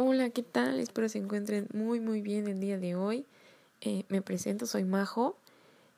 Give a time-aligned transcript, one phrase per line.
[0.00, 0.78] Hola, ¿qué tal?
[0.78, 3.26] Espero se encuentren muy muy bien el día de hoy.
[3.80, 5.36] Eh, me presento, soy Majo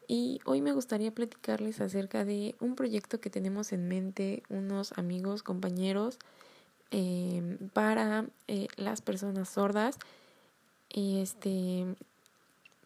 [0.09, 5.43] y hoy me gustaría platicarles acerca de un proyecto que tenemos en mente unos amigos,
[5.43, 6.19] compañeros
[6.91, 9.99] em, para eh, las personas sordas.
[10.89, 11.85] Y este,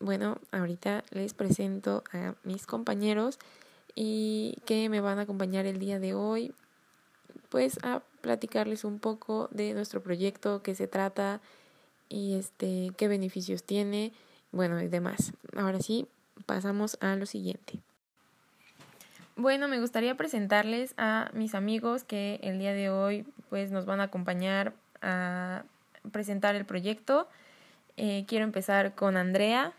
[0.00, 3.38] bueno, ahorita les presento a mis compañeros
[3.94, 6.52] y que me van a acompañar el día de hoy,
[7.48, 11.40] pues a platicarles un poco de nuestro proyecto, qué se trata
[12.08, 14.12] y este qué beneficios tiene,
[14.52, 15.32] bueno, y demás.
[15.56, 16.08] Ahora sí,
[16.46, 17.80] pasamos a lo siguiente.
[19.36, 24.00] Bueno, me gustaría presentarles a mis amigos que el día de hoy pues nos van
[24.00, 25.64] a acompañar a
[26.12, 27.28] presentar el proyecto.
[27.96, 29.72] Eh, quiero empezar con Andrea.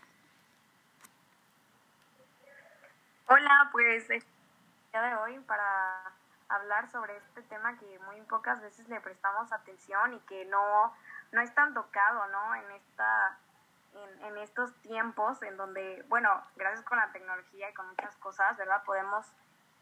[3.28, 4.22] Hola, pues el
[4.92, 5.95] día de hoy para
[6.56, 10.94] hablar sobre este tema que muy pocas veces le prestamos atención y que no,
[11.32, 12.54] no es tan tocado, ¿no?
[12.54, 13.38] En esta
[13.94, 18.56] en, en estos tiempos en donde, bueno, gracias con la tecnología y con muchas cosas,
[18.56, 18.82] ¿verdad?
[18.84, 19.26] Podemos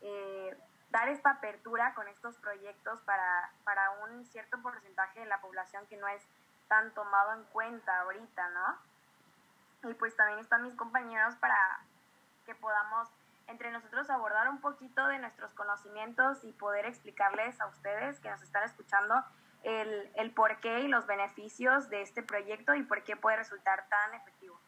[0.02, 0.56] eh,
[0.90, 5.96] dar esta apertura con estos proyectos para, para un cierto porcentaje de la población que
[5.96, 6.22] no es
[6.68, 9.90] tan tomado en cuenta ahorita, ¿no?
[9.90, 11.56] Y pues también están mis compañeros para
[12.46, 13.08] que podamos
[13.48, 18.42] entre nosotros abordar un poquito de nuestros conocimientos y poder explicarles a ustedes que nos
[18.42, 19.14] están escuchando
[19.62, 24.14] el, el porqué y los beneficios de este proyecto y por qué puede resultar tan
[24.14, 24.58] efectivo.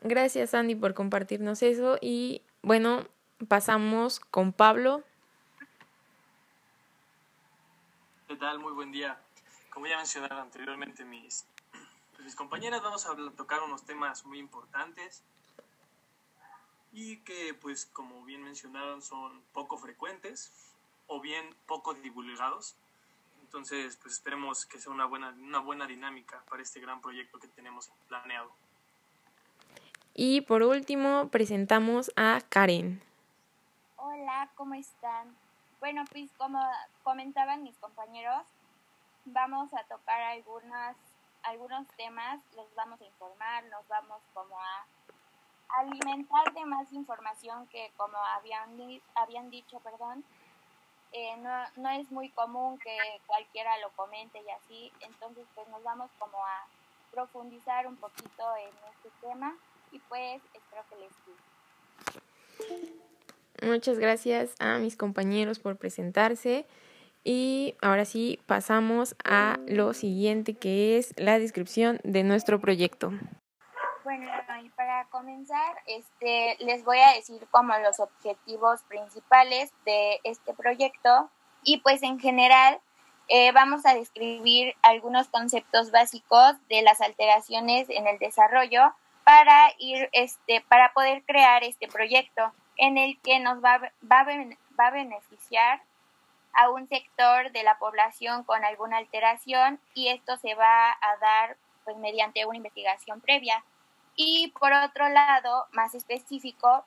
[0.00, 3.04] Gracias Andy por compartirnos eso y bueno,
[3.48, 5.02] pasamos con Pablo.
[8.28, 8.58] ¿Qué tal?
[8.58, 9.18] Muy buen día.
[9.70, 11.46] Como ya mencionaron anteriormente mis,
[12.22, 15.24] mis compañeras, vamos a tocar unos temas muy importantes
[17.00, 20.50] y que pues como bien mencionaron son poco frecuentes
[21.06, 22.74] o bien poco divulgados.
[23.42, 27.46] Entonces pues esperemos que sea una buena, una buena dinámica para este gran proyecto que
[27.46, 28.50] tenemos planeado.
[30.12, 33.00] Y por último presentamos a Karen.
[33.96, 35.36] Hola, ¿cómo están?
[35.78, 36.60] Bueno, pues como
[37.04, 38.42] comentaban mis compañeros,
[39.24, 40.96] vamos a tocar algunas,
[41.44, 44.84] algunos temas, los vamos a informar, nos vamos como a
[45.76, 48.78] alimentar de más información que como habían,
[49.14, 50.24] habían dicho, perdón,
[51.12, 52.96] eh, no, no es muy común que
[53.26, 56.66] cualquiera lo comente y así, entonces pues nos vamos como a
[57.12, 59.56] profundizar un poquito en este tema
[59.92, 62.98] y pues espero que les guste.
[63.62, 66.66] Muchas gracias a mis compañeros por presentarse
[67.24, 73.12] y ahora sí pasamos a lo siguiente que es la descripción de nuestro proyecto.
[74.08, 74.32] Bueno,
[74.62, 81.28] y para comenzar, este, les voy a decir como los objetivos principales de este proyecto
[81.62, 82.80] y pues en general
[83.28, 90.08] eh, vamos a describir algunos conceptos básicos de las alteraciones en el desarrollo para ir,
[90.12, 93.78] este, para poder crear este proyecto en el que nos va,
[94.10, 94.26] va,
[94.80, 95.82] va a beneficiar
[96.54, 101.58] a un sector de la población con alguna alteración y esto se va a dar
[101.84, 103.62] pues mediante una investigación previa.
[104.20, 106.84] Y por otro lado, más específico,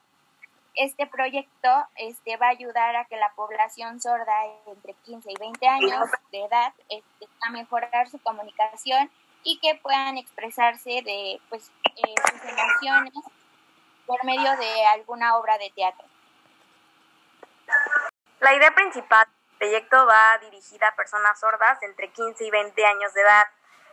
[0.75, 4.33] este proyecto este, va a ayudar a que la población sorda
[4.67, 9.09] entre 15 y 20 años de edad este, a mejorar su comunicación
[9.43, 13.13] y que puedan expresarse de pues, eh, sus emociones
[14.05, 16.05] por medio de alguna obra de teatro.
[18.41, 23.13] La idea principal del proyecto va dirigida a personas sordas entre 15 y 20 años
[23.13, 23.45] de edad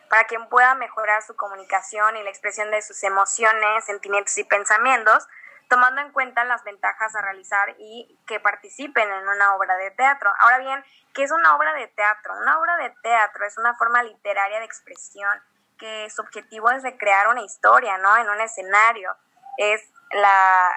[0.09, 5.27] para quien pueda mejorar su comunicación y la expresión de sus emociones, sentimientos y pensamientos,
[5.69, 10.33] tomando en cuenta las ventajas a realizar y que participen en una obra de teatro.
[10.41, 12.35] Ahora bien, ¿qué es una obra de teatro?
[12.39, 15.43] Una obra de teatro es una forma literaria de expresión
[15.79, 18.17] que su objetivo es recrear una historia, ¿no?
[18.17, 19.15] En un escenario.
[19.59, 19.83] Es
[20.13, 20.73] la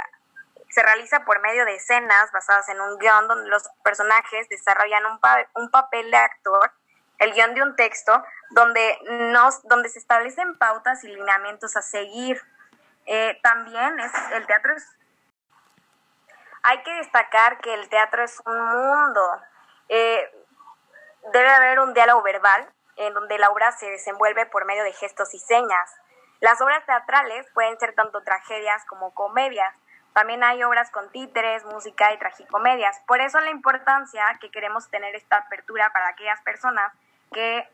[0.70, 5.04] se realiza por medio de escenas basadas en un guion donde los personajes desarrollan
[5.56, 6.72] un papel de actor
[7.22, 8.12] el guion de un texto
[8.50, 8.98] donde,
[9.32, 12.42] nos, donde se establecen pautas y lineamientos a seguir.
[13.06, 14.74] Eh, también es, el teatro.
[16.64, 19.22] Hay que destacar que el teatro es un mundo.
[19.88, 20.32] Eh,
[21.32, 25.34] debe haber un diálogo verbal en donde la obra se desenvuelve por medio de gestos
[25.36, 25.94] y señas.
[26.40, 29.76] Las obras teatrales pueden ser tanto tragedias como comedias.
[30.14, 33.00] También hay obras con títeres, música y tragicomedias.
[33.06, 36.92] Por eso la importancia que queremos tener esta apertura para aquellas personas
[37.32, 37.68] que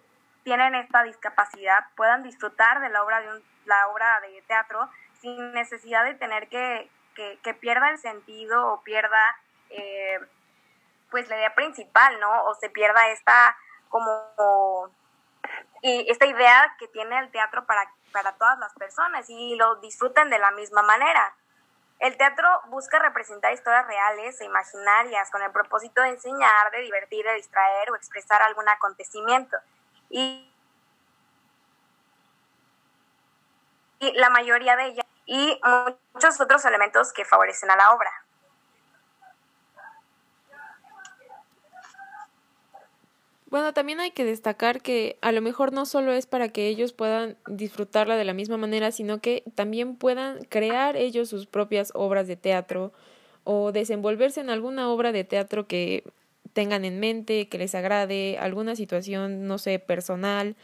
[0.43, 4.89] tienen esta discapacidad puedan disfrutar de la obra de la obra de teatro
[5.19, 9.19] sin necesidad de tener que, que, pierda el sentido o pierda
[9.69, 10.19] eh,
[11.09, 12.43] pues la idea principal, ¿no?
[12.45, 13.57] O se pierda esta
[13.89, 14.91] como
[15.81, 20.29] y esta idea que tiene el teatro para, para todas las personas y lo disfruten
[20.29, 21.35] de la misma manera.
[21.99, 27.25] El teatro busca representar historias reales e imaginarias con el propósito de enseñar, de divertir,
[27.25, 29.57] de distraer o expresar algún acontecimiento.
[30.09, 30.53] Y,
[33.99, 35.59] la mayoría de ellas y
[36.13, 38.26] muchos otros elementos que favorecen a la obra.
[43.49, 46.91] Bueno, también hay que destacar que a lo mejor no solo es para que ellos
[46.91, 52.27] puedan disfrutarla de la misma manera, sino que también puedan crear ellos sus propias obras
[52.27, 52.91] de teatro
[53.45, 56.03] o desenvolverse en alguna obra de teatro que
[56.51, 60.57] tengan en mente, que les agrade, alguna situación, no sé, personal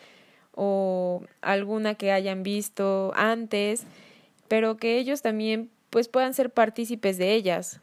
[0.54, 3.86] o alguna que hayan visto antes,
[4.50, 7.80] pero que ellos también pues puedan ser partícipes de ellas.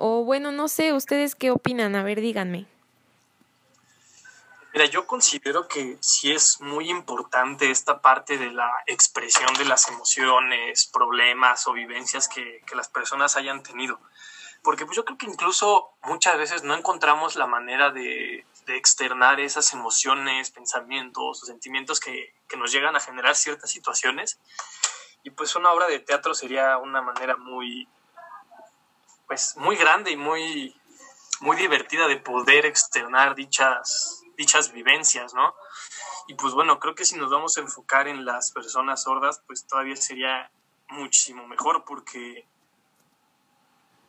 [0.00, 1.96] O bueno, no sé, ¿ustedes qué opinan?
[1.96, 2.66] A ver, díganme.
[4.72, 9.88] Mira, yo considero que sí es muy importante esta parte de la expresión de las
[9.88, 13.98] emociones, problemas o vivencias que, que las personas hayan tenido.
[14.62, 19.40] Porque pues yo creo que incluso muchas veces no encontramos la manera de, de externar
[19.40, 24.38] esas emociones, pensamientos o sentimientos que, que nos llegan a generar ciertas situaciones.
[25.24, 27.88] Y pues una obra de teatro sería una manera muy,
[29.28, 30.74] pues muy grande y muy,
[31.40, 35.54] muy divertida de poder externar dichas, dichas vivencias, ¿no?
[36.26, 39.66] Y pues bueno, creo que si nos vamos a enfocar en las personas sordas, pues
[39.66, 40.50] todavía sería
[40.88, 42.46] muchísimo mejor porque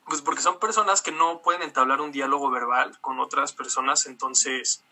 [0.06, 4.84] pues porque son personas que no pueden entablar un diálogo verbal con otras personas, entonces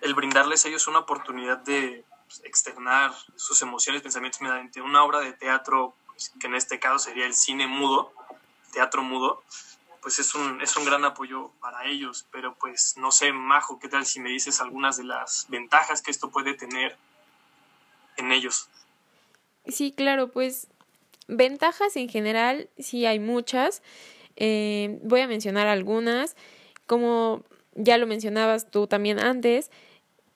[0.00, 5.20] el brindarles a ellos una oportunidad de pues, externar sus emociones, pensamientos mediante una obra
[5.20, 8.12] de teatro, pues, que en este caso sería el cine mudo,
[8.74, 9.42] teatro mudo,
[10.02, 12.26] pues es un, es un gran apoyo para ellos.
[12.30, 16.10] Pero pues no sé, Majo, ¿qué tal si me dices algunas de las ventajas que
[16.10, 16.96] esto puede tener
[18.16, 18.68] en ellos?
[19.66, 20.68] Sí, claro, pues
[21.26, 23.82] ventajas en general sí hay muchas.
[24.36, 26.36] Eh, voy a mencionar algunas.
[26.86, 27.42] Como
[27.74, 29.70] ya lo mencionabas tú también antes,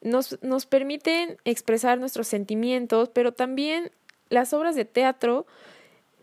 [0.00, 3.93] nos, nos permiten expresar nuestros sentimientos, pero también
[4.31, 5.46] las obras de teatro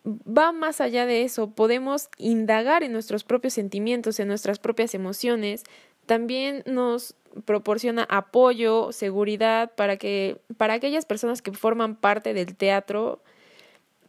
[0.05, 5.63] va más allá de eso, podemos indagar en nuestros propios sentimientos, en nuestras propias emociones,
[6.05, 7.15] también nos
[7.45, 13.21] proporciona apoyo, seguridad para que para aquellas personas que forman parte del teatro,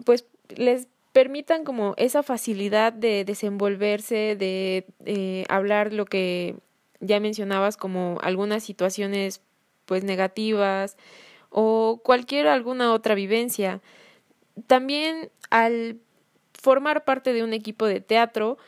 [0.05, 6.57] pues les permitan como esa facilidad de desenvolverse, de eh, hablar lo que
[7.01, 9.41] ya mencionabas como algunas situaciones
[9.87, 10.97] pues negativas
[11.49, 13.81] o cualquier alguna otra vivencia.
[14.67, 15.99] También al
[16.53, 18.59] formar parte de un equipo de teatro,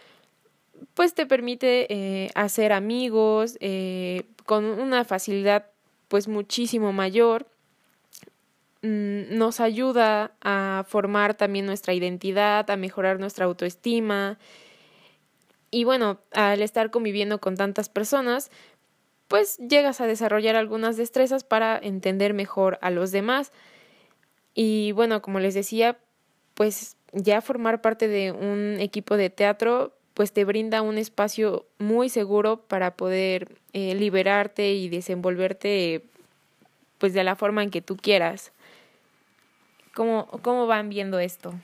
[0.94, 5.66] pues te permite eh, hacer amigos eh, con una facilidad
[6.08, 7.46] pues muchísimo mayor.
[8.82, 14.38] Mm, nos ayuda a formar también nuestra identidad, a mejorar nuestra autoestima.
[15.70, 18.50] Y bueno, al estar conviviendo con tantas personas,
[19.26, 23.52] pues llegas a desarrollar algunas destrezas para entender mejor a los demás.
[24.60, 25.98] Y bueno, como les decía,
[26.54, 32.08] pues ya formar parte de un equipo de teatro pues te brinda un espacio muy
[32.08, 36.02] seguro para poder eh, liberarte y desenvolverte
[36.98, 38.50] pues de la forma en que tú quieras.
[39.94, 41.54] ¿Cómo, cómo van viendo esto?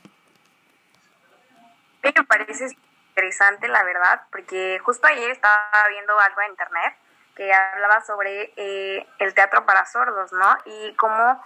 [2.05, 2.69] Me parece
[3.09, 6.95] interesante, la verdad, porque justo ayer estaba viendo algo en internet
[7.35, 10.57] que hablaba sobre eh, el teatro para sordos, ¿no?
[10.65, 11.43] Y cómo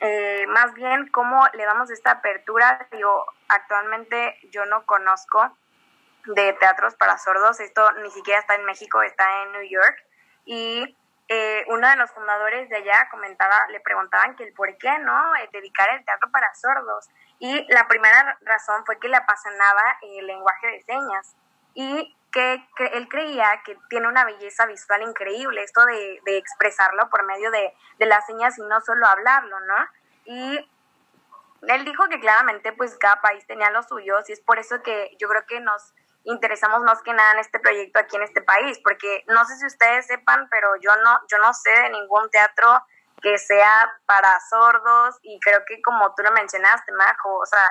[0.00, 2.86] eh, más bien cómo le damos esta apertura.
[2.92, 5.56] Digo, actualmente yo no conozco
[6.26, 9.96] de teatros para sordos, esto ni siquiera está en México, está en New York.
[10.44, 10.96] Y
[11.28, 15.36] eh, uno de los fundadores de allá comentaba, le preguntaban que el por qué, ¿no?
[15.36, 17.08] Eh, dedicar el teatro para sordos.
[17.38, 21.36] Y la primera razón fue que le apasionaba el lenguaje de señas.
[21.74, 27.50] Y que, él creía que tiene una belleza visual increíble, esto de, expresarlo por medio
[27.50, 29.76] de, las señas y no solo hablarlo, ¿no?
[30.24, 30.70] Y
[31.62, 35.16] él dijo que claramente pues cada país tenía los suyos y es por eso que
[35.18, 35.94] yo creo que nos
[36.24, 39.66] interesamos más que nada en este proyecto aquí en este país, porque no sé si
[39.66, 42.82] ustedes sepan, pero yo no, yo no sé de ningún teatro
[43.22, 47.68] que sea para sordos y creo que como tú lo mencionaste, Majo, o sea,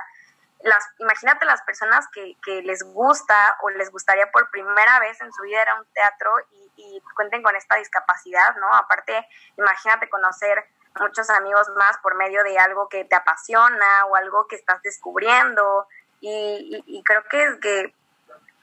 [0.60, 5.32] las, imagínate las personas que, que, les gusta o les gustaría por primera vez en
[5.32, 8.74] su vida ir a un teatro y, y, cuenten con esta discapacidad, ¿no?
[8.74, 10.66] Aparte, imagínate conocer
[10.98, 15.86] muchos amigos más por medio de algo que te apasiona o algo que estás descubriendo
[16.20, 17.94] y, y creo que, que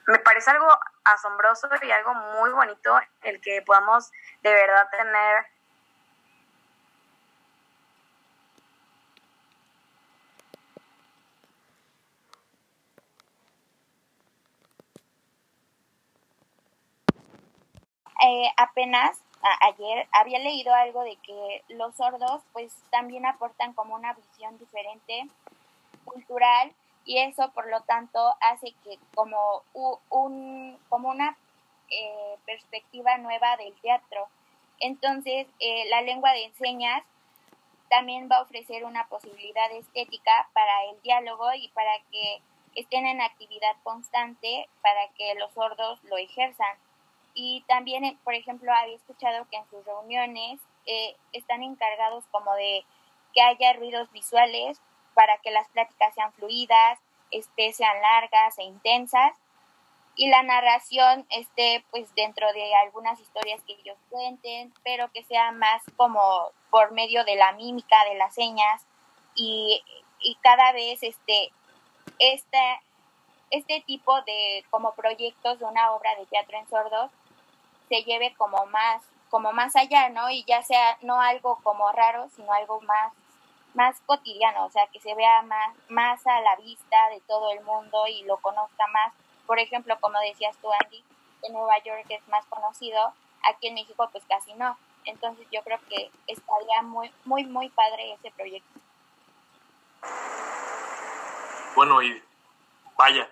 [0.08, 0.68] me parece algo
[1.04, 4.12] asombroso y algo muy bonito el que podamos
[4.44, 5.46] de verdad tener
[18.28, 19.22] Eh, apenas
[19.62, 25.28] ayer había leído algo de que los sordos pues también aportan como una visión diferente
[26.06, 26.72] cultural
[27.06, 29.62] y eso por lo tanto hace que como
[30.10, 31.38] un como una
[31.92, 34.28] eh, perspectiva nueva del teatro.
[34.80, 37.04] Entonces eh, la lengua de señas
[37.90, 42.42] también va a ofrecer una posibilidad estética para el diálogo y para que
[42.74, 46.76] estén en actividad constante para que los sordos lo ejerzan
[47.36, 52.54] y también, eh, por ejemplo, había escuchado que en sus reuniones eh, están encargados como
[52.56, 52.86] de
[53.34, 54.82] que haya ruidos visuales
[55.14, 56.98] para que las pláticas sean fluidas,
[57.32, 59.34] este, sean largas e intensas.
[60.16, 65.52] Y la narración esté pues dentro de algunas historias que ellos cuenten, pero que sea
[65.52, 68.86] más como por medio de la mímica, de las señas.
[69.36, 69.84] Y,
[70.22, 71.52] y cada vez este,
[72.20, 72.82] este,
[73.52, 77.12] este tipo de como proyectos de una obra de teatro en sordos
[77.90, 80.30] se lleve como más, como más allá, ¿no?
[80.30, 83.14] Y ya sea no algo como raro, sino algo más,
[83.74, 87.62] más cotidiano, o sea, que se vea más, más a la vista de todo el
[87.64, 89.14] mundo y lo conozca más.
[89.46, 91.04] Por ejemplo, como decías tú, Andy,
[91.44, 93.14] en Nueva York es más conocido,
[93.44, 94.78] aquí en México pues casi no.
[95.06, 98.80] Entonces yo creo que estaría muy, muy, muy padre ese proyecto.
[101.76, 102.24] Bueno, y
[102.98, 103.30] vaya,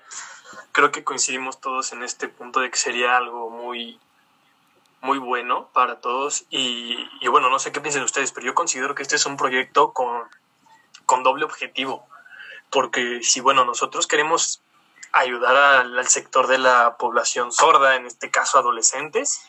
[0.72, 4.00] creo que coincidimos todos en este punto de que sería algo muy
[5.04, 9.04] muy bueno para todos y, bueno, no sé qué piensen ustedes, pero yo considero que
[9.04, 10.24] este es un proyecto con,
[11.06, 12.08] con doble objetivo,
[12.70, 14.62] porque si, bueno, nosotros queremos
[15.12, 19.46] ayudar al, sector de la población sorda, en este caso adolescentes,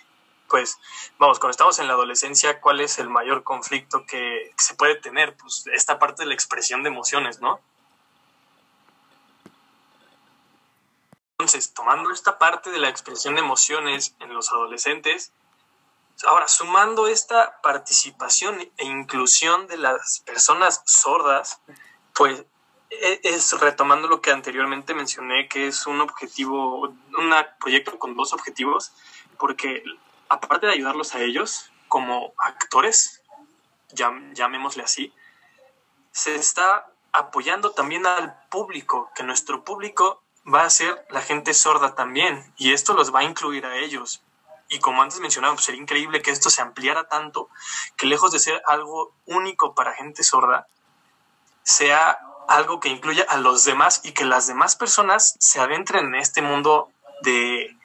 [0.49, 0.76] pues
[1.18, 5.37] vamos, cuando estamos en la adolescencia, ¿cuál es el mayor conflicto que se puede tener?
[5.37, 7.61] Pues esta parte de la expresión de emociones, ¿no?
[11.38, 15.32] Entonces, tomando esta parte de la expresión de emociones en los adolescentes,
[16.26, 21.61] Ahora, sumando esta participación e inclusión de las personas sordas,
[22.14, 22.45] pues
[22.90, 28.33] e, es retomando lo que anteriormente mencioné, que es un objetivo, un proyecto con dos
[28.33, 28.93] objetivos,
[29.38, 29.83] porque
[30.28, 33.23] aparte de ayudarlos a ellos como actores,
[33.93, 35.12] llamémosle así,
[36.11, 41.95] se está apoyando también al público, que nuestro público va a ser la gente sorda
[41.95, 44.24] también, y esto los va a incluir a ellos
[44.68, 47.49] y como antes mencionaba, pues sería increíble que esto se ampliara tanto,
[47.97, 50.66] que lejos de ser algo único para gente sorda,
[51.62, 52.18] sea
[52.49, 56.42] algo que incluya a los demás y que las demás personas se adentren en este
[56.42, 56.90] mundo
[57.23, 57.76] de,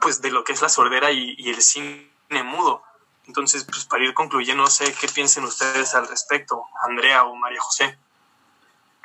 [0.00, 2.08] pues, de lo que es la sordera y, el cine
[2.44, 2.82] mudo.
[3.26, 7.60] Entonces, pues para ir concluyendo, no sé qué piensen ustedes al respecto, Andrea o María
[7.60, 7.98] José.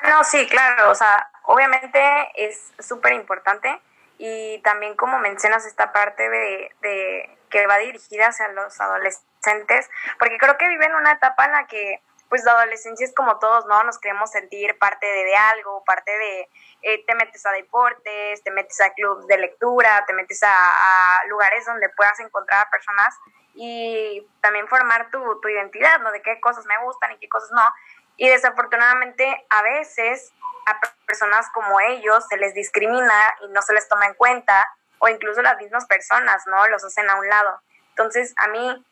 [0.01, 2.01] No, sí, claro, o sea, obviamente
[2.36, 3.81] es súper importante
[4.17, 9.89] y también como mencionas esta parte de, de, que va dirigida hacia los adolescentes,
[10.20, 12.01] porque creo que viven una etapa en la que
[12.34, 13.84] pues la adolescencia es como todos, ¿no?
[13.84, 16.50] Nos queremos sentir parte de, de algo, parte de,
[16.82, 21.63] eh, te metes a deportes, te metes a clubes de lectura, te metes a, lugares
[21.67, 23.15] donde puedas encontrar a personas
[23.53, 26.12] y también formar tu, tu identidad, ¿no?
[26.12, 27.72] De qué cosas me gustan y qué cosas no.
[28.17, 30.34] Y desafortunadamente a veces
[30.65, 30.79] a
[31.13, 34.67] personas como ellos se les discrimina y no se les toma en cuenta,
[34.98, 36.67] o incluso las mismas personas, ¿no?
[36.70, 37.62] Los hacen a un lado.
[37.89, 38.86] Entonces, a mí,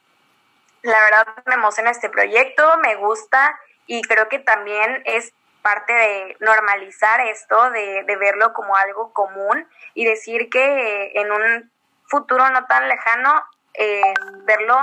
[0.83, 6.37] la verdad, me emociona este proyecto, me gusta y creo que también es parte de
[6.39, 11.71] normalizar esto, de, verlo como algo común y decir que en un
[12.07, 14.13] futuro no tan lejano, eh,
[14.43, 14.77] verlo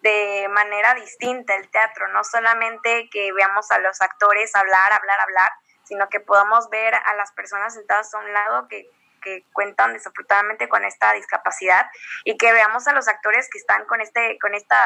[0.00, 5.50] de manera distinta el teatro, no solamente que veamos a los actores hablar, hablar, hablar,
[5.88, 8.88] sino que podamos ver a las personas sentadas a un lado que,
[9.22, 11.90] que cuentan desafortunadamente con esta discapacidad
[12.24, 14.78] y que veamos a los actores que están con este con esta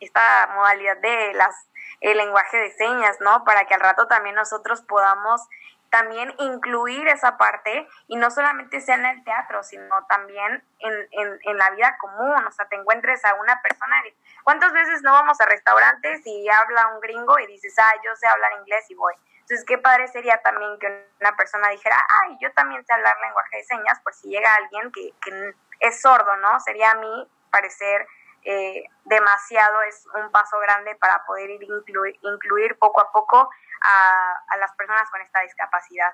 [0.00, 1.54] esta modalidad de las
[2.00, 3.44] el lenguaje de señas, ¿no?
[3.44, 5.40] Para que al rato también nosotros podamos
[5.90, 11.38] también incluir esa parte y no solamente sea en el teatro, sino también en, en,
[11.42, 14.02] en la vida común, o sea, te encuentres a una persona.
[14.44, 18.26] ¿Cuántas veces no vamos a restaurantes y habla un gringo y dices, ah, yo sé
[18.26, 19.14] hablar inglés y voy?
[19.40, 23.58] Entonces, qué padre sería también que una persona dijera, ay, yo también sé hablar lenguaje
[23.58, 26.58] de señas, por si llega alguien que, que es sordo, ¿no?
[26.60, 28.06] Sería a mí parecer
[28.48, 33.50] eh, demasiado, es un paso grande para poder ir incluir, incluir poco a poco
[33.82, 36.12] a, las personas con esta discapacidad.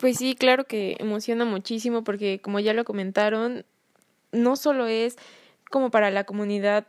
[0.00, 3.64] Pues sí, claro que emociona muchísimo porque como ya lo comentaron,
[4.32, 5.16] no solo es
[5.70, 6.88] como para la comunidad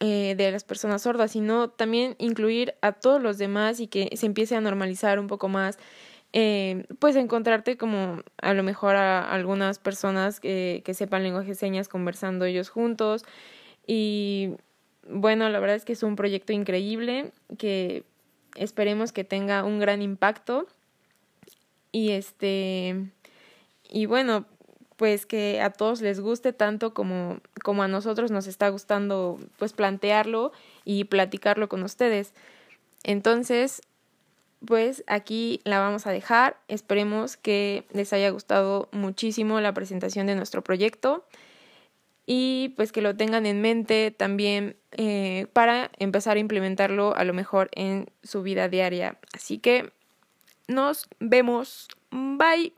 [0.00, 4.24] eh, de las personas sordas, sino también incluir a todos los demás y que se
[4.24, 5.78] empiece a normalizar un poco más.
[6.38, 11.54] Eh, pues encontrarte como a lo mejor a algunas personas que, que sepan lenguaje de
[11.54, 13.24] señas conversando ellos juntos
[13.86, 14.50] y
[15.08, 18.04] bueno, la verdad es que es un proyecto increíble que
[18.54, 20.66] esperemos que tenga un gran impacto
[21.90, 23.10] y este
[23.88, 24.44] y bueno,
[24.96, 29.72] pues que a todos les guste tanto como, como a nosotros nos está gustando pues
[29.72, 30.52] plantearlo
[30.84, 32.34] y platicarlo con ustedes.
[33.04, 33.80] Entonces,
[34.64, 36.56] pues aquí la vamos a dejar.
[36.68, 41.24] Esperemos que les haya gustado muchísimo la presentación de nuestro proyecto
[42.26, 47.32] y pues que lo tengan en mente también eh, para empezar a implementarlo a lo
[47.32, 49.18] mejor en su vida diaria.
[49.32, 49.92] Así que
[50.66, 51.88] nos vemos.
[52.10, 52.72] Bye.